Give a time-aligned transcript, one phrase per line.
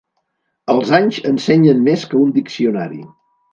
[0.73, 3.01] Els anys ensenyen més que un diccionari.